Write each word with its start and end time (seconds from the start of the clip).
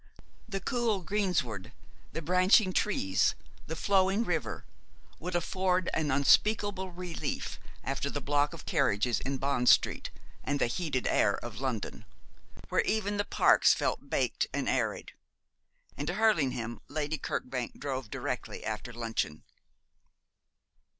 The 0.49 0.59
cool 0.59 1.01
greensward, 1.03 1.73
the 2.11 2.23
branching 2.23 2.73
trees, 2.73 3.35
the 3.67 3.75
flowing 3.75 4.23
river, 4.23 4.65
would 5.19 5.35
afford 5.35 5.91
an 5.93 6.09
unspeakable 6.09 6.89
relief 6.91 7.59
after 7.83 8.09
the 8.09 8.19
block 8.19 8.51
of 8.51 8.65
carriages 8.65 9.19
in 9.19 9.37
Bond 9.37 9.69
Street 9.69 10.09
and 10.43 10.59
the 10.59 10.65
heated 10.65 11.05
air 11.05 11.37
of 11.45 11.61
London, 11.61 12.05
where 12.69 12.81
even 12.81 13.17
the 13.17 13.25
parks 13.25 13.75
felt 13.75 14.09
baked 14.09 14.47
and 14.51 14.67
arid; 14.67 15.11
and 15.95 16.07
to 16.07 16.15
Hurlingham 16.15 16.79
Lady 16.87 17.19
Kirkbank 17.19 17.77
drove 17.79 18.09
directly 18.09 18.65
after 18.65 18.91
luncheon. 18.91 19.43